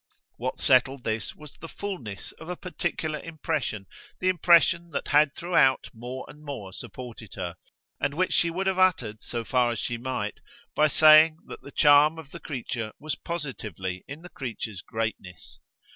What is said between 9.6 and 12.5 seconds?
as she might by saying that the charm of the